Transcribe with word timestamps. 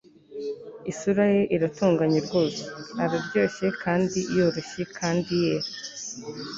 Isura 0.91 1.23
ye 1.33 1.41
iratunganye 1.55 2.19
rwose 2.27 2.61
araryoshye 3.03 3.67
kandi 3.83 4.19
yoroshye 4.35 4.83
kandi 4.97 5.31
yera 5.43 5.69